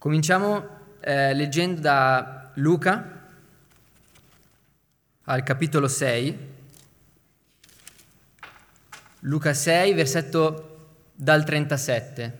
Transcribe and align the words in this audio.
Cominciamo 0.00 0.66
eh, 1.00 1.34
leggendo 1.34 1.82
da 1.82 2.52
Luca 2.54 3.20
al 5.24 5.42
capitolo 5.42 5.88
6. 5.88 6.38
Luca 9.18 9.52
6, 9.52 9.92
versetto 9.92 10.94
dal 11.12 11.44
37, 11.44 12.38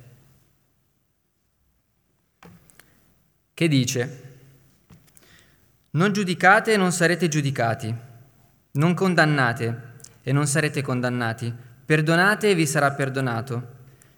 che 3.53 3.69
dice, 3.69 4.23
Non 5.91 6.15
giudicate 6.15 6.73
e 6.73 6.77
non 6.79 6.93
sarete 6.93 7.29
giudicati, 7.29 7.95
non 8.71 8.95
condannate 8.95 9.99
e 10.23 10.33
non 10.33 10.47
sarete 10.47 10.81
condannati, 10.81 11.55
perdonate 11.85 12.49
e 12.49 12.55
vi 12.55 12.67
sarà 12.67 12.93
perdonato, 12.93 13.75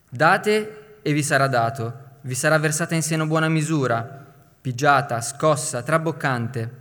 date 0.08 1.00
e 1.02 1.12
vi 1.12 1.24
sarà 1.24 1.48
dato 1.48 2.01
vi 2.22 2.34
sarà 2.34 2.58
versata 2.58 2.94
in 2.94 3.02
seno 3.02 3.26
buona 3.26 3.48
misura, 3.48 4.00
pigiata, 4.60 5.20
scossa, 5.20 5.82
traboccante, 5.82 6.80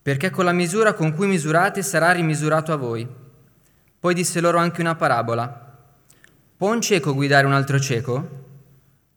perché 0.00 0.30
con 0.30 0.46
la 0.46 0.52
misura 0.52 0.94
con 0.94 1.12
cui 1.12 1.26
misurate 1.26 1.82
sarà 1.82 2.12
rimisurato 2.12 2.72
a 2.72 2.76
voi. 2.76 3.06
Poi 4.00 4.14
disse 4.14 4.40
loro 4.40 4.58
anche 4.58 4.80
una 4.80 4.94
parabola. 4.94 5.76
Può 6.56 6.72
un 6.72 6.80
cieco 6.80 7.14
guidare 7.14 7.46
un 7.46 7.52
altro 7.52 7.78
cieco? 7.78 8.46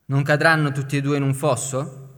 Non 0.05 0.23
cadranno 0.23 0.71
tutti 0.71 0.97
e 0.97 1.01
due 1.01 1.15
in 1.15 1.23
un 1.23 1.33
fosso? 1.33 2.09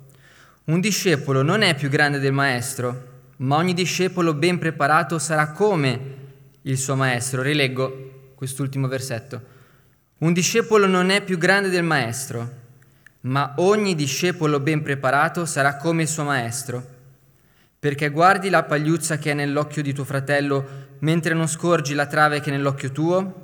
Un 0.66 0.80
discepolo 0.80 1.44
non 1.44 1.62
è 1.62 1.76
più 1.76 1.90
grande 1.90 2.18
del 2.20 2.32
maestro, 2.32 3.12
ma 3.38 3.58
ogni 3.58 3.74
discepolo 3.74 4.34
ben 4.34 4.58
preparato 4.58 5.20
sarà 5.20 5.52
come 5.52 6.16
il 6.62 6.78
suo 6.78 6.96
maestro. 6.96 7.42
Rileggo 7.44 8.32
quest'ultimo 8.34 8.88
versetto. 8.88 9.42
Un 10.20 10.34
discepolo 10.34 10.88
non 10.88 11.10
è 11.10 11.22
più 11.22 11.38
grande 11.38 11.70
del 11.70 11.84
maestro, 11.84 12.62
ma 13.24 13.54
ogni 13.58 13.96
discepolo 13.96 14.60
ben 14.60 14.82
preparato 14.82 15.46
sarà 15.46 15.78
come 15.78 16.04
il 16.04 16.08
suo 16.08 16.24
maestro. 16.24 16.92
Perché 17.80 18.10
guardi 18.10 18.50
la 18.50 18.64
pagliuzza 18.64 19.18
che 19.18 19.32
è 19.32 19.34
nell'occhio 19.34 19.82
di 19.82 19.94
tuo 19.94 20.04
fratello 20.04 20.92
mentre 21.00 21.34
non 21.34 21.48
scorgi 21.48 21.94
la 21.94 22.06
trave 22.06 22.40
che 22.40 22.50
è 22.50 22.54
nell'occhio 22.54 22.92
tuo? 22.92 23.42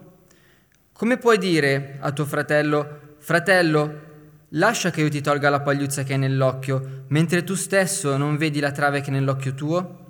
Come 0.91 1.17
puoi 1.17 1.38
dire 1.38 1.97
a 1.99 2.11
tuo 2.11 2.25
fratello, 2.25 3.16
fratello, 3.19 4.08
lascia 4.49 4.91
che 4.91 5.02
io 5.02 5.09
ti 5.09 5.21
tolga 5.21 5.49
la 5.49 5.61
pagliuzza 5.61 6.03
che 6.03 6.14
è 6.14 6.17
nell'occhio, 6.17 7.03
mentre 7.08 7.43
tu 7.43 7.55
stesso 7.55 8.17
non 8.17 8.38
vedi 8.38 8.59
la 8.59 8.71
trave 8.71 9.02
che 9.02 9.09
è 9.09 9.14
nell'occhio 9.14 9.53
tuo? 9.53 10.08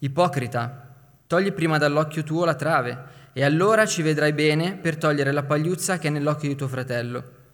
Ipocrita, 0.00 0.94
togli 1.26 1.52
prima 1.52 1.78
dall'occhio 1.78 2.22
tuo 2.22 2.44
la 2.44 2.54
trave, 2.54 3.14
e 3.32 3.44
allora 3.44 3.86
ci 3.86 4.02
vedrai 4.02 4.32
bene 4.32 4.74
per 4.74 4.96
togliere 4.96 5.32
la 5.32 5.42
pagliuzza 5.42 5.98
che 5.98 6.08
è 6.08 6.10
nell'occhio 6.10 6.48
di 6.48 6.54
tuo 6.54 6.68
fratello. 6.68 7.44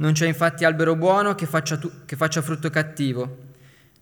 Non 0.00 0.12
c'è 0.12 0.26
infatti 0.26 0.64
albero 0.64 0.96
buono 0.96 1.34
che 1.34 1.44
faccia, 1.44 1.76
tu- 1.76 2.04
che 2.06 2.16
faccia 2.16 2.40
frutto 2.40 2.70
cattivo, 2.70 3.36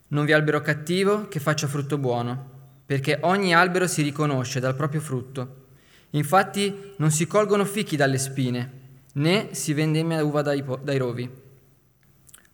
non 0.09 0.25
vi 0.25 0.31
è 0.31 0.35
albero 0.35 0.61
cattivo 0.61 1.27
che 1.27 1.41
faccia 1.41 1.67
frutto 1.67 1.99
buono, 1.99 2.51
perché 2.87 3.19
ogni 3.23 3.53
albero 3.53 3.89
si 3.89 4.03
riconosce 4.03 4.61
dal 4.61 4.77
proprio 4.77 5.01
frutto. 5.01 5.67
Infatti 6.11 6.95
non 6.99 7.11
si 7.11 7.27
colgono 7.27 7.65
fichi 7.65 7.97
dalle 7.97 8.19
spine, 8.19 8.73
né 9.15 9.49
si 9.55 9.75
vendemmia 9.75 10.25
uva 10.25 10.41
dai, 10.41 10.63
po- 10.63 10.79
dai 10.81 10.99
rovi. 10.99 11.29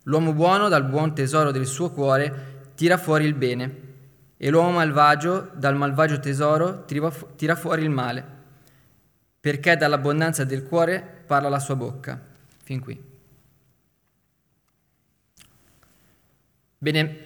L'uomo 0.03 0.33
buono 0.33 0.67
dal 0.67 0.85
buon 0.85 1.13
tesoro 1.13 1.51
del 1.51 1.67
suo 1.67 1.91
cuore 1.91 2.71
tira 2.73 2.97
fuori 2.97 3.25
il 3.25 3.35
bene, 3.35 3.81
e 4.37 4.49
l'uomo 4.49 4.71
malvagio 4.71 5.51
dal 5.53 5.75
malvagio 5.75 6.19
tesoro 6.19 6.83
tira 6.83 7.55
fuori 7.55 7.83
il 7.83 7.91
male, 7.91 8.25
perché 9.39 9.77
dall'abbondanza 9.77 10.43
del 10.43 10.63
cuore 10.63 11.23
parla 11.27 11.47
la 11.47 11.59
sua 11.59 11.75
bocca. 11.75 12.19
Fin 12.63 12.79
qui. 12.79 13.13
Bene, 16.77 17.17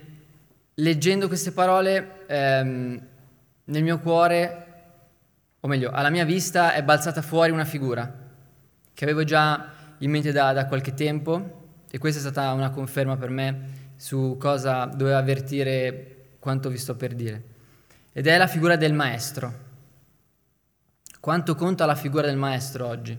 leggendo 0.75 1.27
queste 1.27 1.51
parole 1.51 2.25
ehm, 2.27 3.07
nel 3.65 3.83
mio 3.83 3.99
cuore, 3.99 4.65
o 5.59 5.67
meglio, 5.67 5.89
alla 5.91 6.09
mia 6.09 6.23
vista 6.23 6.73
è 6.73 6.83
balzata 6.83 7.21
fuori 7.21 7.51
una 7.51 7.65
figura 7.65 8.27
che 8.93 9.03
avevo 9.03 9.23
già 9.23 9.71
in 9.97 10.11
mente 10.11 10.31
da, 10.31 10.53
da 10.53 10.65
qualche 10.67 10.93
tempo 10.93 11.67
e 11.89 11.97
questa 11.97 12.19
è 12.19 12.21
stata 12.21 12.53
una 12.53 12.69
conferma 12.69 13.17
per 13.17 13.29
me 13.29 13.77
su 13.95 14.37
cosa 14.39 14.85
doveva 14.85 15.17
avvertire 15.17 16.35
quanto 16.39 16.69
vi 16.69 16.77
sto 16.77 16.95
per 16.95 17.15
dire. 17.15 17.43
Ed 18.13 18.27
è 18.27 18.37
la 18.37 18.47
figura 18.47 18.75
del 18.75 18.93
maestro. 18.93 19.67
Quanto 21.19 21.55
conta 21.55 21.85
la 21.85 21.95
figura 21.95 22.27
del 22.27 22.37
maestro 22.37 22.87
oggi? 22.87 23.17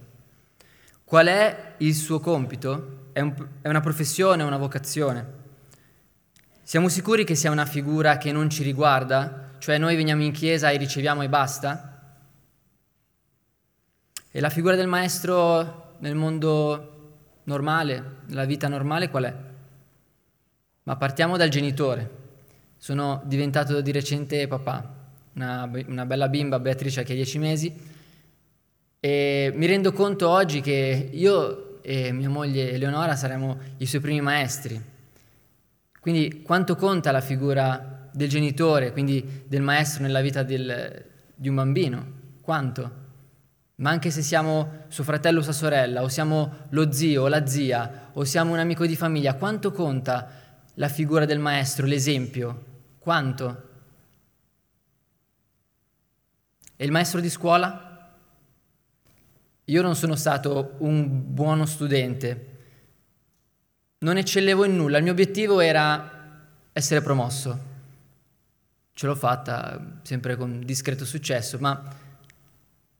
Qual 1.04 1.26
è 1.26 1.74
il 1.78 1.94
suo 1.94 2.20
compito? 2.20 3.08
È, 3.12 3.20
un, 3.20 3.34
è 3.60 3.68
una 3.68 3.80
professione, 3.80 4.42
una 4.42 4.56
vocazione? 4.56 5.39
Siamo 6.70 6.88
sicuri 6.88 7.24
che 7.24 7.34
sia 7.34 7.50
una 7.50 7.66
figura 7.66 8.16
che 8.16 8.30
non 8.30 8.48
ci 8.48 8.62
riguarda? 8.62 9.54
Cioè 9.58 9.76
noi 9.76 9.96
veniamo 9.96 10.22
in 10.22 10.30
chiesa 10.30 10.70
e 10.70 10.76
riceviamo 10.76 11.22
e 11.22 11.28
basta? 11.28 12.14
E 14.30 14.38
la 14.38 14.50
figura 14.50 14.76
del 14.76 14.86
maestro 14.86 15.96
nel 15.98 16.14
mondo 16.14 17.22
normale, 17.42 18.18
nella 18.26 18.44
vita 18.44 18.68
normale 18.68 19.10
qual 19.10 19.24
è? 19.24 19.34
Ma 20.84 20.94
partiamo 20.94 21.36
dal 21.36 21.48
genitore. 21.48 22.08
Sono 22.76 23.20
diventato 23.24 23.80
di 23.80 23.90
recente 23.90 24.46
papà, 24.46 24.94
una, 25.32 25.68
una 25.88 26.06
bella 26.06 26.28
bimba, 26.28 26.60
Beatrice, 26.60 27.02
che 27.02 27.14
ha 27.14 27.16
dieci 27.16 27.38
mesi, 27.38 27.76
e 29.00 29.52
mi 29.56 29.66
rendo 29.66 29.90
conto 29.90 30.28
oggi 30.28 30.60
che 30.60 31.10
io 31.12 31.82
e 31.82 32.12
mia 32.12 32.28
moglie 32.28 32.70
Eleonora 32.70 33.16
saremo 33.16 33.58
i 33.78 33.86
suoi 33.86 34.00
primi 34.00 34.20
maestri 34.20 34.89
quindi 36.00 36.42
quanto 36.42 36.76
conta 36.76 37.10
la 37.12 37.20
figura 37.20 38.08
del 38.12 38.28
genitore, 38.28 38.92
quindi 38.92 39.44
del 39.46 39.62
maestro 39.62 40.02
nella 40.02 40.20
vita 40.20 40.42
del, 40.42 41.04
di 41.34 41.48
un 41.48 41.54
bambino? 41.54 42.12
Quanto? 42.40 42.98
Ma 43.76 43.90
anche 43.90 44.10
se 44.10 44.22
siamo 44.22 44.84
suo 44.88 45.04
fratello 45.04 45.40
o 45.40 45.42
sua 45.42 45.52
sorella, 45.52 46.02
o 46.02 46.08
siamo 46.08 46.66
lo 46.70 46.90
zio 46.92 47.22
o 47.22 47.28
la 47.28 47.46
zia, 47.46 48.10
o 48.12 48.24
siamo 48.24 48.52
un 48.52 48.58
amico 48.58 48.86
di 48.86 48.96
famiglia, 48.96 49.34
quanto 49.34 49.72
conta 49.72 50.28
la 50.74 50.88
figura 50.88 51.24
del 51.24 51.38
maestro, 51.38 51.86
l'esempio? 51.86 52.64
Quanto? 52.98 53.68
E 56.76 56.84
il 56.84 56.90
maestro 56.90 57.20
di 57.20 57.28
scuola? 57.28 58.14
Io 59.64 59.82
non 59.82 59.94
sono 59.94 60.16
stato 60.16 60.76
un 60.78 61.32
buono 61.32 61.64
studente, 61.64 62.59
non 64.02 64.16
eccellevo 64.16 64.64
in 64.64 64.76
nulla, 64.76 64.96
il 64.96 65.02
mio 65.02 65.12
obiettivo 65.12 65.60
era 65.60 66.38
essere 66.72 67.02
promosso. 67.02 67.68
Ce 68.92 69.06
l'ho 69.06 69.14
fatta 69.14 69.98
sempre 70.02 70.36
con 70.36 70.60
discreto 70.64 71.04
successo, 71.04 71.58
ma 71.58 71.82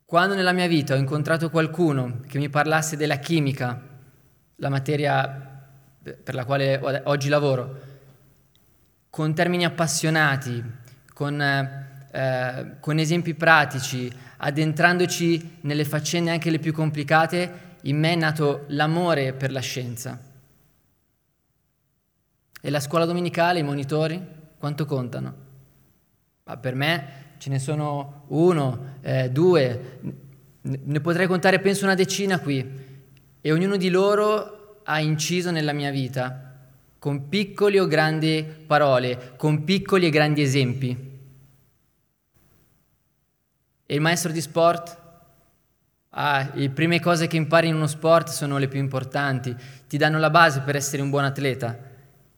quando 0.05 0.35
nella 0.35 0.53
mia 0.53 0.67
vita 0.67 0.95
ho 0.95 0.99
incontrato 0.99 1.49
qualcuno 1.49 2.21
che 2.27 2.39
mi 2.39 2.51
parlasse 2.51 2.97
della 2.97 3.17
chimica, 3.17 3.81
la 4.57 4.69
materia 4.69 5.63
per 6.03 6.35
la 6.35 6.45
quale 6.45 7.03
oggi 7.05 7.29
lavoro, 7.29 7.81
con 9.09 9.35
termini 9.35 9.65
appassionati, 9.65 10.63
con, 11.15 11.41
eh, 11.41 12.77
con 12.79 12.99
esempi 12.99 13.35
pratici, 13.35 14.13
addentrandoci 14.39 15.59
nelle 15.63 15.85
faccende 15.87 16.31
anche 16.31 16.51
le 16.51 16.59
più 16.59 16.73
complicate, 16.73 17.69
in 17.83 17.99
me 17.99 18.13
è 18.13 18.17
nato 18.17 18.65
l'amore 18.69 19.33
per 19.33 19.51
la 19.51 19.61
scienza. 19.61 20.29
E 22.61 22.71
la 22.71 22.81
scuola 22.81 23.07
domenicale, 23.07 23.61
i 23.61 23.63
monitori, 23.63 24.23
quanto 24.59 24.85
contano? 24.85 25.35
Ma 26.45 26.57
per 26.59 26.75
me 26.75 27.29
ce 27.39 27.49
ne 27.49 27.59
sono 27.59 28.25
uno, 28.29 28.97
eh, 29.01 29.31
due, 29.31 30.01
ne 30.61 31.01
potrei 31.01 31.27
contare 31.27 31.61
penso 31.61 31.85
una 31.85 31.95
decina 31.95 32.39
qui. 32.39 32.89
E 33.41 33.53
ognuno 33.53 33.77
di 33.77 33.89
loro 33.89 34.83
ha 34.85 35.01
inciso 35.01 35.51
nella 35.51 35.73
mia 35.73 35.91
vita, 35.91 36.69
con 36.99 37.29
piccoli 37.29 37.79
o 37.79 37.87
grandi 37.87 38.45
parole, 38.67 39.33
con 39.37 39.65
piccoli 39.65 40.07
e 40.07 40.11
grandi 40.11 40.43
esempi. 40.43 41.09
E 43.87 43.95
il 43.95 44.01
maestro 44.03 44.33
di 44.33 44.41
sport? 44.43 44.99
Ah, 46.11 46.51
le 46.53 46.69
prime 46.71 47.01
cose 47.01 47.27
che 47.27 47.37
impari 47.37 47.69
in 47.69 47.75
uno 47.75 47.87
sport 47.87 48.29
sono 48.29 48.59
le 48.59 48.69
più 48.69 48.81
importanti, 48.81 49.57
ti 49.89 49.97
danno 49.97 50.19
la 50.19 50.29
base 50.29 50.61
per 50.61 50.77
essere 50.77 51.01
un 51.01 51.09
buon 51.09 51.25
atleta. 51.25 51.90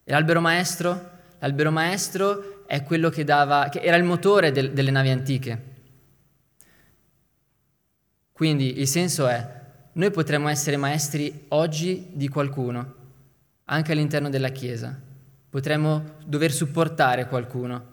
E 0.04 0.10
l'albero 0.10 0.40
maestro? 0.40 1.10
L'albero 1.38 1.70
maestro 1.70 2.64
è 2.66 2.82
quello 2.82 3.10
che, 3.10 3.24
dava, 3.24 3.68
che 3.68 3.80
era 3.80 3.96
il 3.96 4.04
motore 4.04 4.52
del, 4.52 4.72
delle 4.72 4.90
navi 4.90 5.10
antiche. 5.10 5.70
Quindi 8.32 8.80
il 8.80 8.88
senso 8.88 9.26
è, 9.28 9.60
noi 9.92 10.10
potremmo 10.10 10.48
essere 10.48 10.76
maestri 10.76 11.44
oggi 11.48 12.08
di 12.12 12.28
qualcuno, 12.28 12.94
anche 13.64 13.92
all'interno 13.92 14.30
della 14.30 14.48
Chiesa. 14.48 14.98
Potremmo 15.50 16.16
dover 16.24 16.50
supportare 16.50 17.26
qualcuno. 17.26 17.90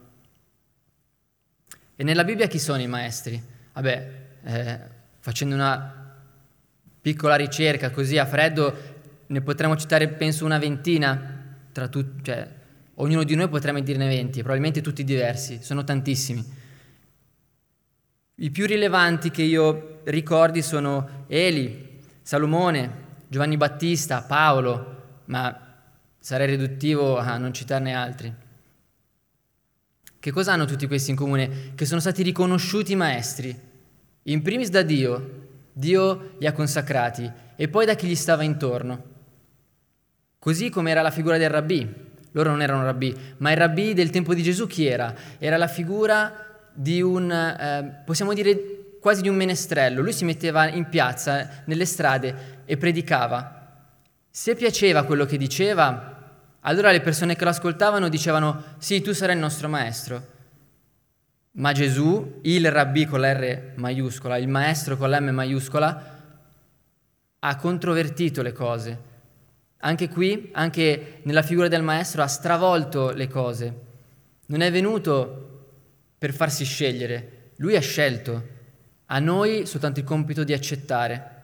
E 1.95 2.03
nella 2.03 2.23
Bibbia 2.23 2.47
chi 2.47 2.57
sono 2.57 2.81
i 2.81 2.87
maestri? 2.87 3.41
Vabbè, 3.73 4.11
eh, 4.43 4.79
facendo 5.19 5.55
una 5.55 6.17
piccola 7.01 7.35
ricerca 7.35 7.91
così 7.91 8.17
a 8.17 8.25
freddo, 8.25 8.75
ne 9.27 9.41
potremmo 9.41 9.75
citare 9.75 10.07
penso 10.07 10.45
una 10.45 10.57
ventina 10.57 11.38
tra 11.71 11.87
tutti, 11.87 12.23
cioè, 12.23 12.47
ognuno 12.95 13.23
di 13.23 13.35
noi 13.35 13.49
potremmo 13.49 13.79
dirne 13.79 14.07
20, 14.07 14.39
probabilmente 14.39 14.81
tutti 14.81 15.03
diversi, 15.03 15.59
sono 15.61 15.83
tantissimi. 15.83 16.43
I 18.35 18.51
più 18.51 18.65
rilevanti 18.65 19.31
che 19.31 19.41
io 19.41 20.01
ricordi 20.05 20.61
sono 20.61 21.25
Eli, 21.27 21.99
Salomone, 22.21 23.07
Giovanni 23.27 23.57
Battista, 23.57 24.21
Paolo, 24.21 25.21
ma 25.25 25.67
sarei 26.19 26.47
riduttivo 26.47 27.17
a 27.17 27.37
non 27.37 27.53
citarne 27.53 27.93
altri. 27.93 28.33
Che 30.19 30.31
cosa 30.31 30.53
hanno 30.53 30.65
tutti 30.65 30.87
questi 30.87 31.11
in 31.11 31.15
comune? 31.15 31.73
Che 31.75 31.85
sono 31.85 31.99
stati 31.99 32.23
riconosciuti 32.23 32.95
maestri, 32.95 33.57
in 34.23 34.41
primis 34.41 34.69
da 34.69 34.81
Dio, 34.81 35.47
Dio 35.71 36.35
li 36.39 36.45
ha 36.45 36.51
consacrati, 36.51 37.31
e 37.55 37.67
poi 37.67 37.85
da 37.85 37.95
chi 37.95 38.07
gli 38.07 38.15
stava 38.15 38.43
intorno. 38.43 39.08
Così 40.39 40.69
come 40.69 40.91
era 40.91 41.01
la 41.01 41.11
figura 41.11 41.37
del 41.37 41.49
rabbì. 41.49 42.07
Loro 42.31 42.51
non 42.51 42.61
erano 42.61 42.83
rabbì, 42.83 43.13
ma 43.37 43.51
il 43.51 43.57
rabbì 43.57 43.93
del 43.93 44.09
tempo 44.09 44.33
di 44.33 44.41
Gesù 44.41 44.67
chi 44.67 44.85
era? 44.85 45.13
Era 45.37 45.57
la 45.57 45.67
figura 45.67 46.47
di 46.73 47.01
un, 47.01 47.29
eh, 47.29 48.03
possiamo 48.05 48.33
dire, 48.33 48.95
quasi 49.01 49.21
di 49.21 49.29
un 49.29 49.35
menestrello. 49.35 50.01
Lui 50.01 50.13
si 50.13 50.25
metteva 50.25 50.69
in 50.69 50.87
piazza, 50.87 51.63
nelle 51.65 51.85
strade, 51.85 52.61
e 52.65 52.77
predicava. 52.77 53.57
Se 54.29 54.55
piaceva 54.55 55.03
quello 55.03 55.25
che 55.25 55.37
diceva, 55.37 56.17
allora 56.61 56.91
le 56.91 57.01
persone 57.01 57.35
che 57.35 57.43
lo 57.43 57.49
ascoltavano 57.49 58.09
dicevano 58.09 58.75
sì, 58.77 59.01
tu 59.01 59.11
sarai 59.11 59.35
il 59.35 59.41
nostro 59.41 59.67
maestro. 59.67 60.37
Ma 61.53 61.71
Gesù, 61.73 62.39
il 62.43 62.71
rabbì 62.71 63.05
con 63.05 63.19
la 63.19 63.33
R 63.33 63.73
maiuscola, 63.75 64.37
il 64.37 64.47
maestro 64.47 64.95
con 64.95 65.09
la 65.09 65.19
M 65.19 65.29
maiuscola, 65.29 66.17
ha 67.39 67.55
controvertito 67.55 68.41
le 68.41 68.53
cose. 68.53 69.07
Anche 69.81 70.09
qui, 70.09 70.49
anche 70.53 71.19
nella 71.23 71.41
figura 71.41 71.67
del 71.67 71.83
maestro, 71.83 72.21
ha 72.21 72.27
stravolto 72.27 73.11
le 73.11 73.27
cose. 73.27 73.87
Non 74.47 74.61
è 74.61 74.71
venuto 74.71 75.49
per 76.17 76.33
farsi 76.33 76.65
scegliere, 76.65 77.51
lui 77.57 77.75
ha 77.75 77.81
scelto. 77.81 78.57
A 79.05 79.19
noi 79.19 79.65
soltanto 79.65 79.99
il 79.99 80.05
compito 80.05 80.43
di 80.43 80.53
accettare. 80.53 81.37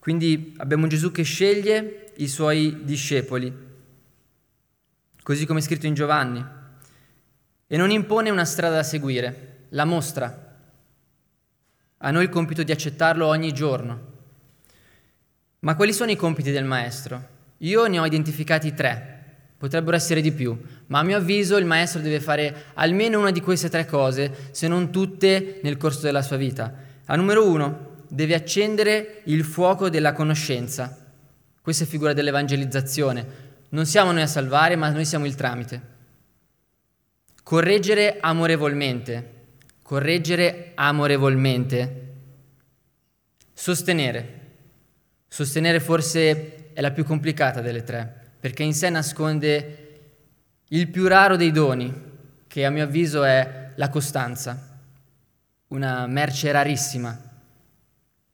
Quindi 0.00 0.54
abbiamo 0.58 0.86
Gesù 0.86 1.12
che 1.12 1.22
sceglie 1.22 2.12
i 2.16 2.28
suoi 2.28 2.84
discepoli, 2.84 3.52
così 5.22 5.46
come 5.46 5.60
è 5.60 5.62
scritto 5.62 5.86
in 5.86 5.94
Giovanni, 5.94 6.44
e 7.66 7.76
non 7.76 7.90
impone 7.90 8.30
una 8.30 8.44
strada 8.44 8.76
da 8.76 8.82
seguire, 8.82 9.66
la 9.70 9.84
mostra. 9.84 10.56
A 11.98 12.10
noi 12.10 12.24
il 12.24 12.28
compito 12.28 12.62
di 12.62 12.72
accettarlo 12.72 13.26
ogni 13.26 13.52
giorno. 13.52 14.14
Ma 15.66 15.74
quali 15.74 15.92
sono 15.92 16.12
i 16.12 16.16
compiti 16.16 16.52
del 16.52 16.64
Maestro? 16.64 17.28
Io 17.58 17.88
ne 17.88 17.98
ho 17.98 18.06
identificati 18.06 18.72
tre, 18.72 19.24
potrebbero 19.58 19.96
essere 19.96 20.20
di 20.20 20.30
più, 20.30 20.56
ma 20.86 21.00
a 21.00 21.02
mio 21.02 21.16
avviso 21.16 21.56
il 21.56 21.64
Maestro 21.64 22.00
deve 22.00 22.20
fare 22.20 22.66
almeno 22.74 23.18
una 23.18 23.32
di 23.32 23.40
queste 23.40 23.68
tre 23.68 23.84
cose, 23.84 24.32
se 24.52 24.68
non 24.68 24.92
tutte, 24.92 25.58
nel 25.64 25.76
corso 25.76 26.02
della 26.02 26.22
sua 26.22 26.36
vita. 26.36 26.72
A 27.06 27.16
numero 27.16 27.50
uno, 27.50 28.04
deve 28.08 28.36
accendere 28.36 29.22
il 29.24 29.42
fuoco 29.42 29.90
della 29.90 30.12
conoscenza. 30.12 30.96
Questa 31.60 31.82
è 31.82 31.88
figura 31.88 32.12
dell'evangelizzazione. 32.12 33.26
Non 33.70 33.86
siamo 33.86 34.12
noi 34.12 34.22
a 34.22 34.28
salvare, 34.28 34.76
ma 34.76 34.88
noi 34.90 35.04
siamo 35.04 35.26
il 35.26 35.34
tramite. 35.34 35.82
Correggere 37.42 38.18
amorevolmente. 38.20 39.32
Correggere 39.82 40.70
amorevolmente. 40.76 42.12
Sostenere. 43.52 44.44
Sostenere 45.36 45.80
forse 45.80 46.72
è 46.72 46.80
la 46.80 46.92
più 46.92 47.04
complicata 47.04 47.60
delle 47.60 47.84
tre, 47.84 48.30
perché 48.40 48.62
in 48.62 48.72
sé 48.72 48.88
nasconde 48.88 49.98
il 50.68 50.88
più 50.88 51.06
raro 51.06 51.36
dei 51.36 51.50
doni, 51.50 51.92
che 52.46 52.64
a 52.64 52.70
mio 52.70 52.84
avviso 52.84 53.22
è 53.22 53.72
la 53.74 53.90
costanza, 53.90 54.78
una 55.68 56.06
merce 56.06 56.50
rarissima 56.52 57.20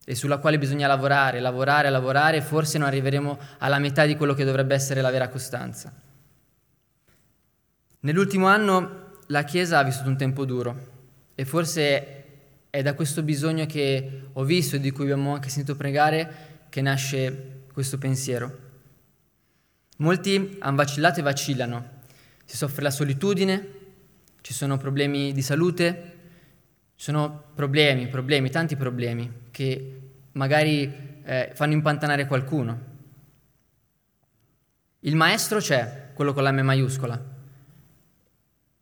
e 0.04 0.14
sulla 0.14 0.38
quale 0.38 0.58
bisogna 0.58 0.86
lavorare, 0.86 1.40
lavorare, 1.40 1.90
lavorare, 1.90 2.36
e 2.36 2.40
forse 2.40 2.78
non 2.78 2.86
arriveremo 2.86 3.36
alla 3.58 3.80
metà 3.80 4.06
di 4.06 4.14
quello 4.14 4.34
che 4.34 4.44
dovrebbe 4.44 4.76
essere 4.76 5.00
la 5.00 5.10
vera 5.10 5.28
costanza. 5.28 5.92
Nell'ultimo 7.98 8.46
anno 8.46 9.18
la 9.26 9.42
Chiesa 9.42 9.80
ha 9.80 9.82
vissuto 9.82 10.08
un 10.08 10.16
tempo 10.16 10.44
duro 10.44 10.90
e 11.34 11.44
forse 11.44 12.24
è 12.70 12.80
da 12.80 12.94
questo 12.94 13.24
bisogno 13.24 13.66
che 13.66 14.28
ho 14.32 14.44
visto 14.44 14.76
e 14.76 14.80
di 14.80 14.92
cui 14.92 15.02
abbiamo 15.02 15.34
anche 15.34 15.48
sentito 15.48 15.74
pregare 15.74 16.51
che 16.72 16.80
nasce 16.80 17.64
questo 17.70 17.98
pensiero. 17.98 18.70
Molti 19.98 20.56
hanno 20.60 20.76
vacillato 20.76 21.20
e 21.20 21.22
vacillano, 21.22 22.00
si 22.46 22.56
soffre 22.56 22.80
la 22.80 22.90
solitudine, 22.90 23.68
ci 24.40 24.54
sono 24.54 24.78
problemi 24.78 25.34
di 25.34 25.42
salute, 25.42 26.18
ci 26.96 27.04
sono 27.04 27.50
problemi, 27.54 28.08
problemi, 28.08 28.48
tanti 28.48 28.76
problemi 28.76 29.48
che 29.50 30.00
magari 30.32 31.20
eh, 31.24 31.50
fanno 31.52 31.74
impantanare 31.74 32.26
qualcuno. 32.26 32.80
Il 35.00 35.14
maestro 35.14 35.58
c'è, 35.58 36.12
quello 36.14 36.32
con 36.32 36.42
la 36.42 36.52
M 36.52 36.60
maiuscola, 36.60 37.22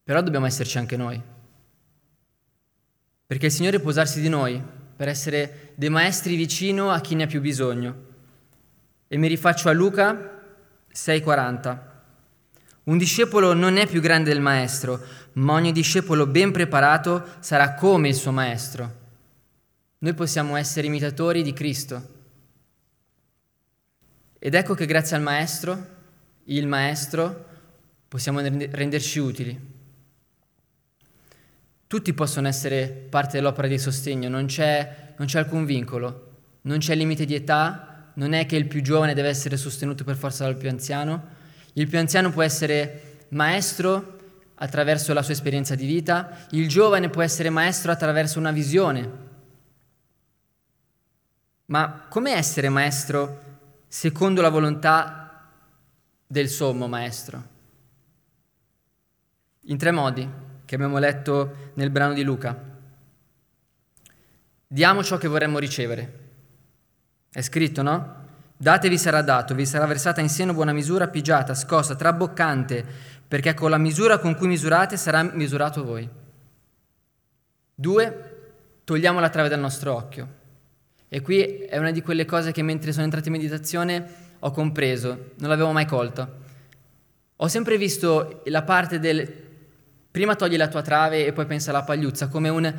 però 0.04 0.22
dobbiamo 0.22 0.46
esserci 0.46 0.78
anche 0.78 0.96
noi. 0.96 1.20
Perché 3.26 3.46
il 3.46 3.52
Signore 3.52 3.80
può 3.80 3.90
usarsi 3.90 4.20
di 4.20 4.28
noi 4.28 4.78
per 5.00 5.08
essere 5.08 5.72
dei 5.76 5.88
maestri 5.88 6.36
vicino 6.36 6.90
a 6.90 7.00
chi 7.00 7.14
ne 7.14 7.22
ha 7.22 7.26
più 7.26 7.40
bisogno. 7.40 8.04
E 9.08 9.16
mi 9.16 9.28
rifaccio 9.28 9.70
a 9.70 9.72
Luca 9.72 10.42
6,40. 10.92 11.78
Un 12.82 12.98
discepolo 12.98 13.54
non 13.54 13.78
è 13.78 13.86
più 13.86 14.02
grande 14.02 14.30
del 14.30 14.42
maestro, 14.42 15.02
ma 15.34 15.54
ogni 15.54 15.72
discepolo 15.72 16.26
ben 16.26 16.52
preparato 16.52 17.24
sarà 17.40 17.72
come 17.76 18.08
il 18.08 18.14
suo 18.14 18.30
maestro. 18.30 18.94
Noi 20.00 20.12
possiamo 20.12 20.56
essere 20.56 20.88
imitatori 20.88 21.42
di 21.42 21.54
Cristo. 21.54 22.08
Ed 24.38 24.52
ecco 24.52 24.74
che 24.74 24.84
grazie 24.84 25.16
al 25.16 25.22
maestro, 25.22 25.86
il 26.44 26.66
maestro, 26.66 27.46
possiamo 28.06 28.40
renderci 28.42 29.18
utili. 29.18 29.79
Tutti 31.90 32.14
possono 32.14 32.46
essere 32.46 32.86
parte 32.86 33.38
dell'opera 33.38 33.66
di 33.66 33.76
sostegno, 33.76 34.28
non 34.28 34.46
c'è, 34.46 35.14
non 35.16 35.26
c'è 35.26 35.40
alcun 35.40 35.64
vincolo, 35.64 36.42
non 36.60 36.78
c'è 36.78 36.94
limite 36.94 37.24
di 37.24 37.34
età, 37.34 38.12
non 38.14 38.32
è 38.32 38.46
che 38.46 38.54
il 38.54 38.68
più 38.68 38.80
giovane 38.80 39.12
deve 39.12 39.26
essere 39.26 39.56
sostenuto 39.56 40.04
per 40.04 40.14
forza 40.14 40.44
dal 40.44 40.56
più 40.56 40.68
anziano, 40.68 41.20
il 41.72 41.88
più 41.88 41.98
anziano 41.98 42.30
può 42.30 42.42
essere 42.42 43.26
maestro 43.30 44.18
attraverso 44.54 45.12
la 45.12 45.24
sua 45.24 45.32
esperienza 45.32 45.74
di 45.74 45.84
vita, 45.84 46.46
il 46.50 46.68
giovane 46.68 47.10
può 47.10 47.22
essere 47.22 47.50
maestro 47.50 47.90
attraverso 47.90 48.38
una 48.38 48.52
visione. 48.52 49.10
Ma 51.64 52.06
come 52.08 52.30
essere 52.30 52.68
maestro 52.68 53.58
secondo 53.88 54.40
la 54.40 54.48
volontà 54.48 55.50
del 56.24 56.48
sommo 56.48 56.86
maestro? 56.86 57.48
In 59.62 59.76
tre 59.76 59.90
modi 59.90 60.49
che 60.70 60.76
abbiamo 60.76 60.98
letto 60.98 61.72
nel 61.74 61.90
brano 61.90 62.12
di 62.14 62.22
Luca. 62.22 62.56
Diamo 64.68 65.02
ciò 65.02 65.18
che 65.18 65.26
vorremmo 65.26 65.58
ricevere. 65.58 66.18
È 67.28 67.40
scritto, 67.40 67.82
no? 67.82 68.14
Datevi 68.56 68.96
sarà 68.96 69.20
dato, 69.22 69.52
vi 69.56 69.66
sarà 69.66 69.84
versata 69.86 70.20
in 70.20 70.28
seno 70.28 70.54
buona 70.54 70.72
misura, 70.72 71.08
pigiata, 71.08 71.54
scossa, 71.54 71.96
traboccante, 71.96 72.86
perché 73.26 73.52
con 73.52 73.70
la 73.70 73.78
misura 73.78 74.18
con 74.18 74.36
cui 74.36 74.46
misurate 74.46 74.96
sarà 74.96 75.24
misurato 75.24 75.82
voi. 75.82 76.08
Due, 77.74 78.40
togliamo 78.84 79.18
la 79.18 79.28
trave 79.28 79.48
dal 79.48 79.58
nostro 79.58 79.92
occhio. 79.92 80.28
E 81.08 81.20
qui 81.20 81.64
è 81.64 81.78
una 81.78 81.90
di 81.90 82.00
quelle 82.00 82.26
cose 82.26 82.52
che 82.52 82.62
mentre 82.62 82.92
sono 82.92 83.06
entrato 83.06 83.26
in 83.26 83.34
meditazione 83.34 84.08
ho 84.38 84.52
compreso, 84.52 85.32
non 85.38 85.48
l'avevo 85.48 85.72
mai 85.72 85.86
colto. 85.86 86.38
Ho 87.34 87.48
sempre 87.48 87.76
visto 87.76 88.42
la 88.44 88.62
parte 88.62 89.00
del 89.00 89.48
prima 90.10 90.34
togli 90.34 90.56
la 90.56 90.68
tua 90.68 90.82
trave 90.82 91.26
e 91.26 91.32
poi 91.32 91.46
pensa 91.46 91.70
alla 91.70 91.82
pagliuzza 91.82 92.28
come 92.28 92.48
un 92.48 92.74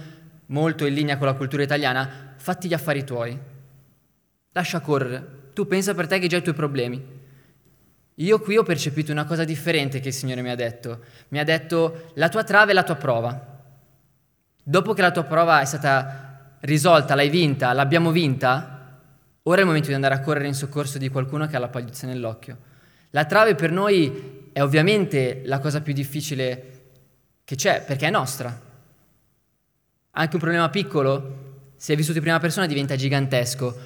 molto 0.48 0.86
in 0.86 0.94
linea 0.94 1.18
con 1.18 1.28
la 1.28 1.34
cultura 1.34 1.64
italiana, 1.64 2.34
fatti 2.36 2.68
gli 2.68 2.74
affari 2.74 3.04
tuoi. 3.04 3.38
Lascia 4.52 4.82
correre, 4.82 5.50
tu 5.54 5.66
pensa 5.66 5.94
per 5.94 6.08
te 6.08 6.18
che 6.18 6.24
hai 6.24 6.30
già 6.30 6.38
i 6.38 6.44
tuoi 6.44 6.56
problemi. 6.56 7.20
Io 8.16 8.40
qui 8.40 8.58
ho 8.58 8.64
percepito 8.64 9.12
una 9.12 9.26
cosa 9.26 9.46
differente 9.46 10.00
che 10.00 10.10
il 10.10 10.14
Signore 10.14 10.42
mi 10.42 10.50
ha 10.50 10.56
detto. 10.56 11.00
Mi 11.30 11.40
ha 11.40 11.44
detto 11.44 12.12
la 12.16 12.30
tua 12.30 12.44
trave 12.44 12.72
è 12.72 12.74
la 12.74 12.84
tua 12.84 12.96
prova. 12.96 13.60
Dopo 14.64 14.94
che 14.94 15.02
la 15.02 15.12
tua 15.12 15.24
prova 15.24 15.62
è 15.62 15.66
stata 15.66 16.58
risolta, 16.62 17.16
l'hai 17.16 17.30
vinta, 17.30 17.74
l'abbiamo 17.74 18.12
vinta, 18.12 19.00
ora 19.44 19.58
è 19.58 19.62
il 19.62 19.66
momento 19.66 19.88
di 19.88 19.96
andare 19.96 20.14
a 20.14 20.20
correre 20.20 20.48
in 20.48 20.54
soccorso 20.54 20.98
di 20.98 21.10
qualcuno 21.10 21.48
che 21.48 21.56
ha 21.56 21.60
la 21.60 21.70
pagliuzza 21.70 22.06
nell'occhio. 22.06 22.58
La 23.12 23.26
trave 23.26 23.56
per 23.56 23.72
noi 23.72 24.50
è 24.54 24.62
ovviamente 24.62 25.42
la 25.46 25.60
cosa 25.60 25.82
più 25.82 25.94
difficile 25.94 26.71
che 27.52 27.58
c'è, 27.58 27.84
perché 27.84 28.08
è 28.08 28.10
nostra. 28.10 28.62
Anche 30.12 30.36
un 30.36 30.40
problema 30.40 30.70
piccolo, 30.70 31.74
se 31.76 31.92
è 31.92 31.96
vissuto 31.98 32.16
in 32.16 32.24
prima 32.24 32.40
persona, 32.40 32.66
diventa 32.66 32.96
gigantesco. 32.96 33.78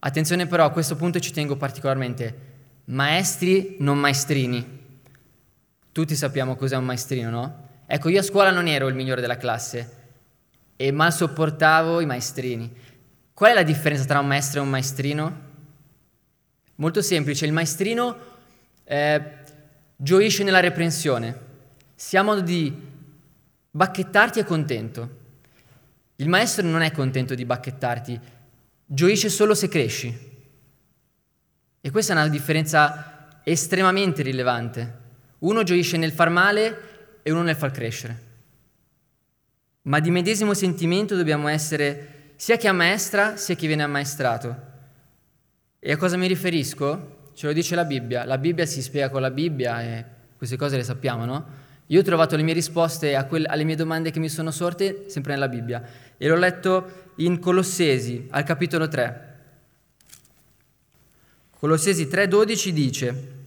Attenzione 0.00 0.48
però, 0.48 0.64
a 0.64 0.70
questo 0.70 0.96
punto 0.96 1.20
ci 1.20 1.30
tengo 1.30 1.54
particolarmente, 1.54 2.48
maestri 2.86 3.76
non 3.78 3.98
maestrini. 3.98 4.78
Tutti 5.92 6.16
sappiamo 6.16 6.56
cos'è 6.56 6.74
un 6.74 6.86
maestrino, 6.86 7.30
no? 7.30 7.68
Ecco, 7.86 8.08
io 8.08 8.18
a 8.18 8.24
scuola 8.24 8.50
non 8.50 8.66
ero 8.66 8.88
il 8.88 8.96
migliore 8.96 9.20
della 9.20 9.36
classe 9.36 9.98
e 10.74 10.90
mal 10.90 11.12
sopportavo 11.12 12.00
i 12.00 12.06
maestrini. 12.06 12.68
Qual 13.32 13.52
è 13.52 13.54
la 13.54 13.62
differenza 13.62 14.06
tra 14.06 14.18
un 14.18 14.26
maestro 14.26 14.58
e 14.58 14.64
un 14.64 14.70
maestrino? 14.70 15.40
Molto 16.74 17.00
semplice, 17.00 17.46
il 17.46 17.52
maestrino 17.52 18.16
eh, 18.82 19.22
gioisce 19.94 20.42
nella 20.42 20.60
reprensione, 20.60 21.49
si 22.00 22.16
ha 22.16 22.22
modo 22.22 22.40
di 22.40 22.74
bacchettarti 23.70 24.38
e 24.38 24.44
contento. 24.44 25.18
Il 26.16 26.30
maestro 26.30 26.66
non 26.66 26.80
è 26.80 26.92
contento 26.92 27.34
di 27.34 27.44
bacchettarti, 27.44 28.18
gioisce 28.86 29.28
solo 29.28 29.54
se 29.54 29.68
cresci. 29.68 30.18
E 31.78 31.90
questa 31.90 32.14
è 32.14 32.16
una 32.16 32.28
differenza 32.28 33.42
estremamente 33.44 34.22
rilevante. 34.22 34.98
Uno 35.40 35.62
gioisce 35.62 35.98
nel 35.98 36.12
far 36.12 36.30
male 36.30 37.20
e 37.22 37.30
uno 37.32 37.42
nel 37.42 37.54
far 37.54 37.70
crescere. 37.70 38.22
Ma 39.82 40.00
di 40.00 40.10
medesimo 40.10 40.54
sentimento 40.54 41.16
dobbiamo 41.16 41.48
essere 41.48 42.32
sia 42.36 42.56
chi 42.56 42.66
ammaestra 42.66 43.36
sia 43.36 43.54
chi 43.54 43.66
viene 43.66 43.82
ammaestrato. 43.82 44.56
E 45.78 45.92
a 45.92 45.98
cosa 45.98 46.16
mi 46.16 46.26
riferisco? 46.26 47.28
Ce 47.34 47.46
lo 47.46 47.52
dice 47.52 47.74
la 47.74 47.84
Bibbia. 47.84 48.24
La 48.24 48.38
Bibbia 48.38 48.64
si 48.64 48.80
spiega 48.80 49.10
con 49.10 49.20
la 49.20 49.30
Bibbia 49.30 49.82
e 49.82 50.04
queste 50.38 50.56
cose 50.56 50.78
le 50.78 50.82
sappiamo, 50.82 51.26
no? 51.26 51.68
Io 51.90 52.00
ho 52.00 52.04
trovato 52.04 52.36
le 52.36 52.42
mie 52.42 52.54
risposte 52.54 53.24
quelle, 53.28 53.46
alle 53.46 53.64
mie 53.64 53.74
domande 53.74 54.12
che 54.12 54.20
mi 54.20 54.28
sono 54.28 54.52
sorte 54.52 55.06
sempre 55.08 55.32
nella 55.32 55.48
Bibbia 55.48 55.82
e 56.16 56.28
l'ho 56.28 56.36
letto 56.36 57.08
in 57.16 57.40
Colossesi, 57.40 58.28
al 58.30 58.44
capitolo 58.44 58.86
3. 58.86 59.38
Colossesi 61.58 62.06
3:12 62.06 62.68
dice 62.70 63.38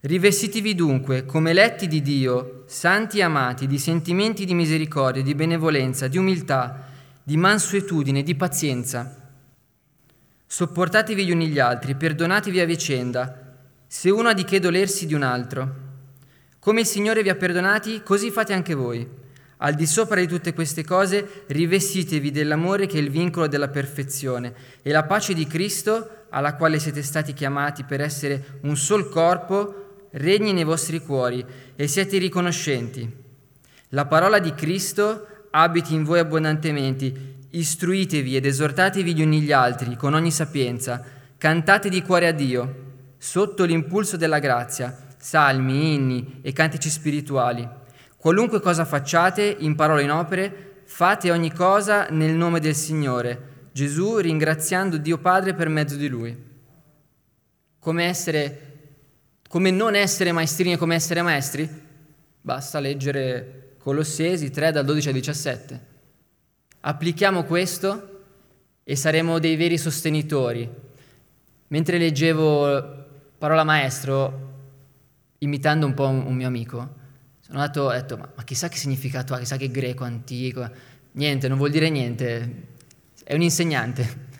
Rivestitevi 0.00 0.74
dunque 0.74 1.24
come 1.24 1.50
eletti 1.50 1.86
di 1.86 2.02
Dio, 2.02 2.64
santi 2.66 3.20
e 3.20 3.22
amati, 3.22 3.68
di 3.68 3.78
sentimenti 3.78 4.44
di 4.44 4.54
misericordia, 4.54 5.22
di 5.22 5.36
benevolenza, 5.36 6.08
di 6.08 6.18
umiltà, 6.18 6.88
di 7.22 7.36
mansuetudine, 7.36 8.24
di 8.24 8.34
pazienza. 8.34 9.30
Sopportatevi 10.46 11.24
gli 11.24 11.30
uni 11.30 11.46
gli 11.46 11.60
altri, 11.60 11.94
perdonatevi 11.94 12.58
a 12.58 12.66
vicenda, 12.66 13.56
se 13.86 14.10
uno 14.10 14.28
ha 14.28 14.34
di 14.34 14.44
che 14.44 14.58
dolersi 14.58 15.06
di 15.06 15.14
un 15.14 15.22
altro. 15.22 15.83
Come 16.64 16.80
il 16.80 16.86
Signore 16.86 17.22
vi 17.22 17.28
ha 17.28 17.34
perdonati, 17.34 18.00
così 18.02 18.30
fate 18.30 18.54
anche 18.54 18.72
voi. 18.72 19.06
Al 19.58 19.74
di 19.74 19.84
sopra 19.84 20.18
di 20.18 20.26
tutte 20.26 20.54
queste 20.54 20.82
cose, 20.82 21.44
rivestitevi 21.48 22.30
dell'amore 22.30 22.86
che 22.86 22.96
è 22.96 23.02
il 23.02 23.10
vincolo 23.10 23.46
della 23.46 23.68
perfezione 23.68 24.54
e 24.80 24.90
la 24.90 25.04
pace 25.04 25.34
di 25.34 25.46
Cristo, 25.46 26.24
alla 26.30 26.54
quale 26.54 26.78
siete 26.78 27.02
stati 27.02 27.34
chiamati 27.34 27.84
per 27.84 28.00
essere 28.00 28.60
un 28.62 28.78
sol 28.78 29.10
corpo, 29.10 30.06
regni 30.12 30.54
nei 30.54 30.64
vostri 30.64 31.00
cuori 31.00 31.44
e 31.76 31.86
siete 31.86 32.16
riconoscenti. 32.16 33.14
La 33.90 34.06
parola 34.06 34.38
di 34.38 34.54
Cristo 34.54 35.26
abiti 35.50 35.92
in 35.92 36.02
voi 36.02 36.20
abbondantemente, 36.20 37.12
istruitevi 37.50 38.36
ed 38.36 38.46
esortatevi 38.46 39.14
gli 39.14 39.20
uni 39.20 39.42
gli 39.42 39.52
altri 39.52 39.96
con 39.96 40.14
ogni 40.14 40.30
sapienza, 40.30 41.04
cantate 41.36 41.90
di 41.90 42.00
cuore 42.00 42.26
a 42.26 42.32
Dio, 42.32 42.74
sotto 43.18 43.64
l'impulso 43.64 44.16
della 44.16 44.38
grazia, 44.38 45.03
salmi, 45.24 45.94
inni 45.94 46.40
e 46.42 46.52
cantici 46.52 46.90
spirituali. 46.90 47.66
Qualunque 48.14 48.60
cosa 48.60 48.84
facciate, 48.84 49.56
in 49.60 49.74
parole 49.74 50.02
o 50.02 50.04
in 50.04 50.10
opere, 50.10 50.82
fate 50.84 51.30
ogni 51.30 51.50
cosa 51.50 52.08
nel 52.10 52.34
nome 52.34 52.60
del 52.60 52.74
Signore, 52.74 53.52
Gesù 53.72 54.18
ringraziando 54.18 54.98
Dio 54.98 55.16
Padre 55.16 55.54
per 55.54 55.68
mezzo 55.70 55.96
di 55.96 56.08
Lui. 56.08 56.36
Come 57.78 58.04
essere 58.04 58.72
come 59.48 59.70
non 59.70 59.94
essere 59.94 60.32
maestrini 60.32 60.72
e 60.72 60.76
come 60.76 60.96
essere 60.96 61.22
maestri? 61.22 61.68
Basta 62.40 62.80
leggere 62.80 63.76
Colossesi 63.78 64.50
3 64.50 64.72
dal 64.72 64.84
12 64.84 65.08
al 65.08 65.14
17. 65.14 65.80
Applichiamo 66.80 67.44
questo 67.44 68.24
e 68.82 68.94
saremo 68.94 69.38
dei 69.38 69.56
veri 69.56 69.78
sostenitori. 69.78 70.68
Mentre 71.68 71.98
leggevo 71.98 73.04
Parola 73.38 73.64
Maestro, 73.64 74.43
imitando 75.44 75.86
un 75.86 75.94
po' 75.94 76.08
un, 76.08 76.24
un 76.26 76.34
mio 76.34 76.46
amico, 76.46 77.02
sono 77.40 77.60
andato 77.60 77.82
ho 77.82 77.92
detto, 77.92 78.16
ma, 78.16 78.28
ma 78.34 78.42
chissà 78.44 78.68
che 78.68 78.76
significato 78.76 79.34
ha, 79.34 79.38
chissà 79.38 79.56
che 79.56 79.70
greco, 79.70 80.04
antico. 80.04 80.68
Niente, 81.12 81.46
non 81.46 81.58
vuol 81.58 81.70
dire 81.70 81.90
niente, 81.90 82.66
è 83.22 83.34
un 83.34 83.42
insegnante. 83.42 84.32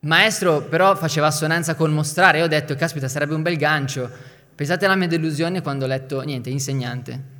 Maestro 0.00 0.62
però 0.62 0.96
faceva 0.96 1.26
assonanza 1.26 1.74
col 1.74 1.90
mostrare 1.90 2.38
e 2.38 2.42
ho 2.42 2.48
detto, 2.48 2.74
caspita, 2.74 3.08
sarebbe 3.08 3.34
un 3.34 3.42
bel 3.42 3.56
gancio. 3.56 4.10
Pensate 4.54 4.86
alla 4.86 4.96
mia 4.96 5.06
delusione 5.06 5.60
quando 5.60 5.84
ho 5.84 5.88
letto, 5.88 6.20
niente, 6.22 6.50
insegnante. 6.50 7.36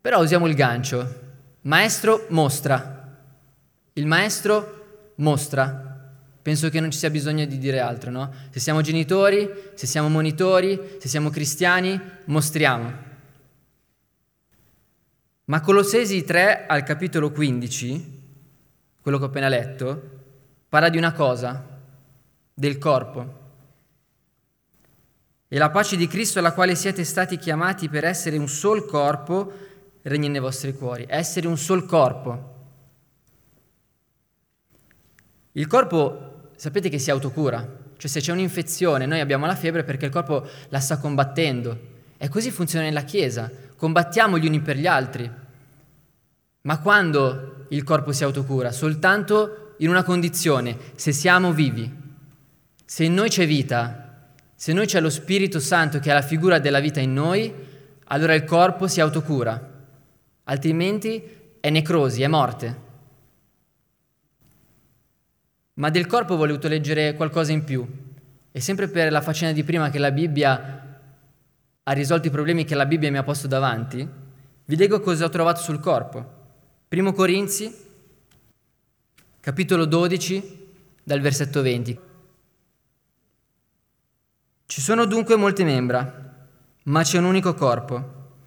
Però 0.00 0.20
usiamo 0.22 0.46
il 0.46 0.54
gancio. 0.54 1.24
Maestro 1.62 2.26
mostra. 2.30 3.20
Il 3.92 4.06
maestro 4.06 5.12
mostra. 5.16 5.85
Penso 6.46 6.68
che 6.68 6.78
non 6.78 6.92
ci 6.92 6.98
sia 6.98 7.10
bisogno 7.10 7.44
di 7.44 7.58
dire 7.58 7.80
altro, 7.80 8.12
no? 8.12 8.32
Se 8.50 8.60
siamo 8.60 8.80
genitori, 8.80 9.50
se 9.74 9.84
siamo 9.88 10.08
monitori, 10.08 10.80
se 11.00 11.08
siamo 11.08 11.28
cristiani, 11.28 12.00
mostriamo. 12.26 12.92
Ma 15.46 15.60
Colossesi 15.60 16.22
3 16.22 16.66
al 16.68 16.84
capitolo 16.84 17.32
15, 17.32 18.22
quello 19.00 19.18
che 19.18 19.24
ho 19.24 19.26
appena 19.26 19.48
letto, 19.48 20.00
parla 20.68 20.88
di 20.88 20.98
una 20.98 21.12
cosa, 21.12 21.80
del 22.54 22.78
corpo. 22.78 23.40
E 25.48 25.58
la 25.58 25.70
pace 25.70 25.96
di 25.96 26.06
Cristo 26.06 26.38
alla 26.38 26.52
quale 26.52 26.76
siete 26.76 27.02
stati 27.02 27.38
chiamati 27.38 27.88
per 27.88 28.04
essere 28.04 28.36
un 28.36 28.48
sol 28.48 28.86
corpo 28.86 29.52
regni 30.02 30.28
nei 30.28 30.38
vostri 30.38 30.72
cuori. 30.74 31.06
Essere 31.08 31.48
un 31.48 31.58
sol 31.58 31.86
corpo. 31.86 32.54
Il 35.56 35.66
corpo, 35.66 36.25
sapete 36.56 36.88
che 36.88 36.98
si 36.98 37.10
autocura, 37.10 37.84
cioè 37.96 38.10
se 38.10 38.20
c'è 38.20 38.32
un'infezione 38.32 39.06
noi 39.06 39.20
abbiamo 39.20 39.46
la 39.46 39.54
febbre 39.54 39.84
perché 39.84 40.06
il 40.06 40.10
corpo 40.10 40.46
la 40.68 40.80
sta 40.80 40.98
combattendo. 40.98 41.94
E 42.18 42.28
così 42.28 42.50
funziona 42.50 42.86
nella 42.86 43.02
Chiesa, 43.02 43.50
combattiamo 43.76 44.38
gli 44.38 44.46
uni 44.46 44.60
per 44.60 44.76
gli 44.76 44.86
altri. 44.86 45.30
Ma 46.62 46.80
quando 46.80 47.66
il 47.68 47.84
corpo 47.84 48.12
si 48.12 48.24
autocura? 48.24 48.72
Soltanto 48.72 49.74
in 49.78 49.88
una 49.88 50.02
condizione, 50.02 50.76
se 50.96 51.12
siamo 51.12 51.52
vivi, 51.52 52.04
se 52.84 53.04
in 53.04 53.14
noi 53.14 53.28
c'è 53.28 53.46
vita, 53.46 54.30
se 54.54 54.70
in 54.70 54.78
noi 54.78 54.86
c'è 54.86 55.00
lo 55.00 55.10
Spirito 55.10 55.60
Santo 55.60 55.98
che 55.98 56.10
è 56.10 56.14
la 56.14 56.22
figura 56.22 56.58
della 56.58 56.80
vita 56.80 57.00
in 57.00 57.12
noi, 57.12 57.52
allora 58.04 58.34
il 58.34 58.44
corpo 58.44 58.88
si 58.88 59.00
autocura, 59.00 59.60
altrimenti 60.44 61.22
è 61.60 61.70
necrosi, 61.70 62.22
è 62.22 62.28
morte. 62.28 62.84
Ma 65.76 65.90
del 65.90 66.06
corpo 66.06 66.34
ho 66.34 66.36
voluto 66.36 66.68
leggere 66.68 67.14
qualcosa 67.14 67.52
in 67.52 67.64
più, 67.64 67.86
e 68.52 68.60
sempre 68.60 68.88
per 68.88 69.10
la 69.10 69.20
faccenda 69.20 69.54
di 69.54 69.64
prima 69.64 69.90
che 69.90 69.98
la 69.98 70.10
Bibbia 70.10 71.00
ha 71.82 71.92
risolto 71.92 72.26
i 72.26 72.30
problemi 72.30 72.64
che 72.64 72.74
la 72.74 72.86
Bibbia 72.86 73.10
mi 73.10 73.18
ha 73.18 73.22
posto 73.22 73.46
davanti, 73.46 74.08
vi 74.64 74.76
leggo 74.76 75.00
cosa 75.00 75.24
ho 75.24 75.28
trovato 75.28 75.60
sul 75.60 75.80
corpo. 75.80 76.34
Primo 76.88 77.12
Corinzi 77.12 77.84
capitolo 79.46 79.84
12, 79.84 80.42
dal 81.04 81.20
versetto 81.20 81.62
20. 81.62 81.98
Ci 84.66 84.80
sono 84.80 85.04
dunque 85.04 85.36
molte 85.36 85.62
membra, 85.62 86.34
ma 86.82 87.02
c'è 87.04 87.18
un 87.18 87.26
unico 87.26 87.54
corpo. 87.54 88.40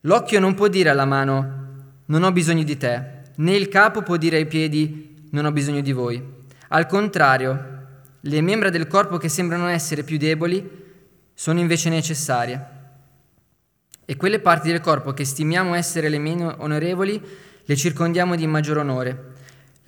L'occhio 0.00 0.40
non 0.40 0.54
può 0.54 0.68
dire 0.68 0.88
alla 0.88 1.04
mano, 1.04 1.66
non 2.06 2.22
ho 2.22 2.32
bisogno 2.32 2.62
di 2.62 2.74
te, 2.78 3.22
né 3.34 3.54
il 3.54 3.68
capo 3.68 4.00
può 4.00 4.16
dire 4.16 4.38
ai 4.38 4.46
piedi, 4.46 5.28
non 5.32 5.44
ho 5.44 5.52
bisogno 5.52 5.82
di 5.82 5.92
voi. 5.92 6.35
Al 6.68 6.86
contrario, 6.86 7.74
le 8.20 8.40
membra 8.40 8.70
del 8.70 8.86
corpo 8.86 9.16
che 9.18 9.28
sembrano 9.28 9.68
essere 9.68 10.02
più 10.02 10.16
deboli 10.18 10.84
sono 11.34 11.60
invece 11.60 11.88
necessarie. 11.88 12.74
E 14.04 14.16
quelle 14.16 14.40
parti 14.40 14.70
del 14.70 14.80
corpo 14.80 15.12
che 15.12 15.24
stimiamo 15.24 15.74
essere 15.74 16.08
le 16.08 16.18
meno 16.18 16.54
onorevoli 16.58 17.22
le 17.64 17.76
circondiamo 17.76 18.36
di 18.36 18.46
maggior 18.46 18.78
onore 18.78 19.34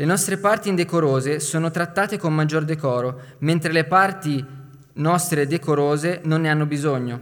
le 0.00 0.04
nostre 0.04 0.36
parti 0.36 0.68
indecorose 0.68 1.40
sono 1.40 1.72
trattate 1.72 2.18
con 2.18 2.32
maggior 2.32 2.64
decoro, 2.64 3.20
mentre 3.38 3.72
le 3.72 3.82
parti 3.82 4.46
nostre 4.92 5.48
decorose 5.48 6.20
non 6.22 6.42
ne 6.42 6.48
hanno 6.48 6.66
bisogno. 6.66 7.20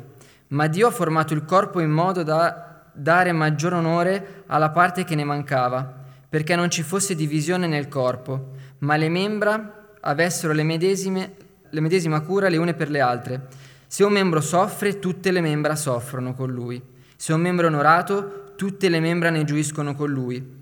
Ma 0.48 0.66
Dio 0.66 0.88
ha 0.88 0.90
formato 0.90 1.32
il 1.32 1.46
corpo 1.46 1.80
in 1.80 1.88
modo 1.88 2.22
da 2.22 2.84
dare 2.92 3.32
maggior 3.32 3.72
onore 3.72 4.42
alla 4.48 4.68
parte 4.68 5.04
che 5.04 5.14
ne 5.14 5.24
mancava, 5.24 5.90
perché 6.28 6.54
non 6.54 6.68
ci 6.68 6.82
fosse 6.82 7.14
divisione 7.14 7.66
nel 7.66 7.88
corpo, 7.88 8.55
ma 8.86 8.94
le 8.94 9.08
membra 9.08 9.96
avessero 10.00 10.52
le 10.52 10.62
medesime, 10.62 11.34
le 11.68 11.80
medesima 11.80 12.20
cura 12.20 12.48
le 12.48 12.56
une 12.56 12.74
per 12.74 12.88
le 12.88 13.00
altre. 13.00 13.46
Se 13.88 14.04
un 14.04 14.12
membro 14.12 14.40
soffre, 14.40 15.00
tutte 15.00 15.32
le 15.32 15.40
membra 15.40 15.74
soffrono 15.74 16.34
con 16.34 16.52
lui. 16.52 16.80
Se 17.16 17.32
un 17.32 17.40
membro 17.40 17.66
è 17.66 17.68
onorato, 17.68 18.52
tutte 18.54 18.88
le 18.88 19.00
membra 19.00 19.30
ne 19.30 19.42
giuiscono 19.42 19.96
con 19.96 20.08
lui. 20.08 20.54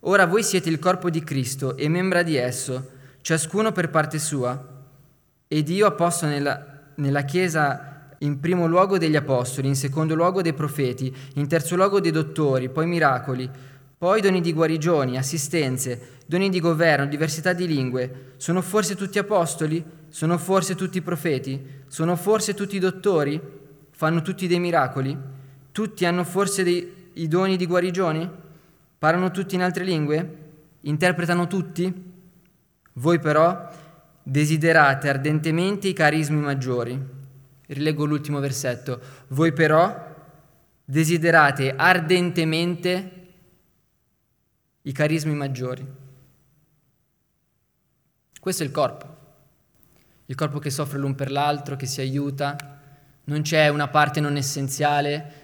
Ora 0.00 0.26
voi 0.26 0.42
siete 0.42 0.68
il 0.68 0.78
corpo 0.78 1.08
di 1.08 1.24
Cristo 1.24 1.76
e 1.78 1.88
membra 1.88 2.22
di 2.22 2.36
esso. 2.36 2.90
ciascuno 3.22 3.70
per 3.70 3.88
parte 3.88 4.18
sua, 4.18 4.68
ed 5.46 5.68
io 5.68 5.86
ha 5.86 5.92
posto 5.92 6.26
nella, 6.26 6.90
nella 6.96 7.22
Chiesa 7.22 8.08
in 8.18 8.40
primo 8.40 8.66
luogo 8.66 8.98
degli 8.98 9.14
apostoli, 9.14 9.68
in 9.68 9.76
secondo 9.76 10.16
luogo 10.16 10.42
dei 10.42 10.52
profeti, 10.52 11.14
in 11.34 11.46
terzo 11.46 11.76
luogo 11.76 12.00
dei 12.00 12.10
dottori, 12.10 12.68
poi 12.68 12.86
miracoli, 12.86 13.48
poi 14.02 14.20
doni 14.20 14.40
di 14.40 14.52
guarigioni, 14.52 15.16
assistenze, 15.16 16.16
doni 16.26 16.48
di 16.48 16.58
governo, 16.58 17.06
diversità 17.06 17.52
di 17.52 17.68
lingue. 17.68 18.32
Sono 18.36 18.60
forse 18.60 18.96
tutti 18.96 19.20
apostoli? 19.20 19.80
Sono 20.08 20.38
forse 20.38 20.74
tutti 20.74 21.00
profeti? 21.00 21.84
Sono 21.86 22.16
forse 22.16 22.52
tutti 22.52 22.80
dottori? 22.80 23.40
Fanno 23.92 24.20
tutti 24.20 24.48
dei 24.48 24.58
miracoli? 24.58 25.16
Tutti 25.70 26.04
hanno 26.04 26.24
forse 26.24 26.64
dei, 26.64 27.10
i 27.12 27.28
doni 27.28 27.56
di 27.56 27.64
guarigioni? 27.64 28.28
Parlano 28.98 29.30
tutti 29.30 29.54
in 29.54 29.62
altre 29.62 29.84
lingue? 29.84 30.36
Interpretano 30.80 31.46
tutti? 31.46 31.94
Voi 32.94 33.20
però 33.20 33.68
desiderate 34.20 35.10
ardentemente 35.10 35.86
i 35.86 35.92
carismi 35.92 36.40
maggiori 36.40 37.00
Rileggo 37.68 38.04
l'ultimo 38.04 38.40
versetto. 38.40 39.00
Voi 39.28 39.52
però 39.52 40.10
desiderate 40.84 41.72
ardentemente 41.76 43.20
i 44.82 44.92
carismi 44.92 45.34
maggiori. 45.34 45.86
Questo 48.40 48.62
è 48.62 48.66
il 48.66 48.72
corpo. 48.72 49.16
Il 50.26 50.34
corpo 50.34 50.58
che 50.58 50.70
soffre 50.70 50.98
l'un 50.98 51.14
per 51.14 51.30
l'altro, 51.30 51.76
che 51.76 51.86
si 51.86 52.00
aiuta. 52.00 52.56
Non 53.24 53.42
c'è 53.42 53.68
una 53.68 53.88
parte 53.88 54.20
non 54.20 54.36
essenziale, 54.36 55.40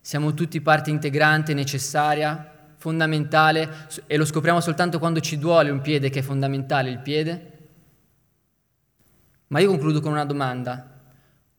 siamo 0.00 0.32
tutti 0.32 0.60
parte 0.62 0.88
integrante, 0.88 1.52
necessaria, 1.52 2.56
fondamentale 2.76 3.88
e 4.06 4.16
lo 4.16 4.24
scopriamo 4.24 4.60
soltanto 4.60 4.98
quando 4.98 5.20
ci 5.20 5.36
duole 5.36 5.70
un 5.70 5.80
piede 5.80 6.08
che 6.08 6.20
è 6.20 6.22
fondamentale 6.22 6.88
il 6.88 7.00
piede. 7.00 7.52
Ma 9.48 9.60
io 9.60 9.68
concludo 9.68 10.00
con 10.00 10.12
una 10.12 10.24
domanda. 10.24 11.00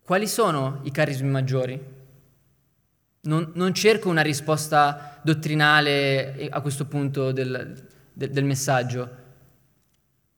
Quali 0.02 0.28
sono 0.28 0.80
i 0.84 0.92
carismi 0.92 1.30
maggiori? 1.30 1.98
Non, 3.22 3.52
non 3.54 3.74
cerco 3.74 4.10
una 4.10 4.22
risposta 4.22 5.09
dottrinale 5.22 6.48
a 6.50 6.62
questo 6.62 6.86
punto 6.86 7.32
del, 7.32 7.84
del, 8.14 8.30
del 8.30 8.44
messaggio. 8.44 9.10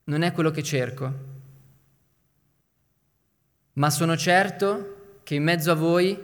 Non 0.06 0.22
è 0.22 0.32
quello 0.32 0.52
che 0.52 0.64
cerco. 0.64 1.14
Ma 3.74 3.90
sono 3.90 4.18
certo 4.18 5.20
che 5.24 5.36
in 5.36 5.44
mezzo 5.44 5.72
a 5.72 5.76
voi 5.76 6.20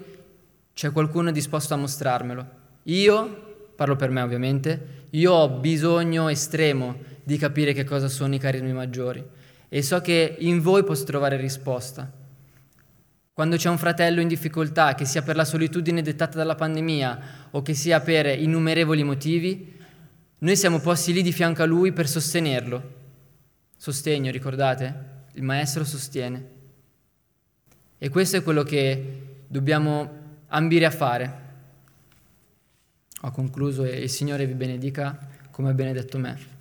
c'è 0.73 0.91
qualcuno 0.91 1.31
disposto 1.31 1.73
a 1.73 1.77
mostrarmelo. 1.77 2.49
Io, 2.83 3.71
parlo 3.75 3.95
per 3.95 4.09
me 4.09 4.21
ovviamente, 4.21 5.05
io 5.11 5.31
ho 5.33 5.49
bisogno 5.49 6.27
estremo 6.27 6.95
di 7.23 7.37
capire 7.37 7.73
che 7.73 7.83
cosa 7.83 8.07
sono 8.07 8.35
i 8.35 8.39
carismi 8.39 8.73
maggiori 8.73 9.25
e 9.69 9.81
so 9.81 9.99
che 10.01 10.35
in 10.39 10.61
voi 10.61 10.83
posso 10.83 11.03
trovare 11.03 11.37
risposta. 11.37 12.09
Quando 13.37 13.55
c'è 13.57 13.69
un 13.69 13.77
fratello 13.77 14.19
in 14.19 14.27
difficoltà, 14.27 14.95
che 14.95 15.05
sia 15.05 15.21
per 15.21 15.35
la 15.35 15.45
solitudine 15.45 16.01
dettata 16.01 16.39
dalla 16.39 16.55
pandemia 16.55 17.49
o 17.51 17.61
che 17.61 17.75
sia 17.75 17.99
per 17.99 18.25
innumerevoli 18.25 19.03
motivi, 19.03 19.77
noi 20.39 20.55
siamo 20.55 20.79
posti 20.79 21.13
lì 21.13 21.21
di 21.21 21.31
fianco 21.31 21.61
a 21.61 21.67
lui 21.67 21.91
per 21.91 22.07
sostenerlo. 22.07 22.95
Sostegno, 23.77 24.31
ricordate? 24.31 25.25
Il 25.33 25.43
maestro 25.43 25.83
sostiene. 25.83 26.49
E 27.99 28.09
questo 28.09 28.37
è 28.37 28.41
quello 28.41 28.63
che 28.63 29.43
dobbiamo 29.45 30.09
ambire 30.47 30.85
a 30.85 30.89
fare. 30.89 31.41
Ho 33.21 33.29
concluso 33.29 33.83
e 33.83 33.99
il 33.99 34.09
Signore 34.09 34.47
vi 34.47 34.53
benedica 34.53 35.15
come 35.51 35.69
ha 35.69 35.73
benedetto 35.73 36.17
me. 36.17 36.56